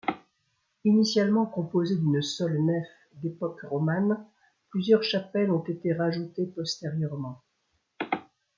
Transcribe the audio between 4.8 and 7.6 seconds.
chapelles ont été rajoutées postérieurement.